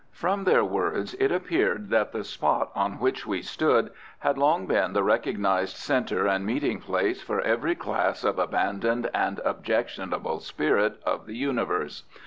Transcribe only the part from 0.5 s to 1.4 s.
words it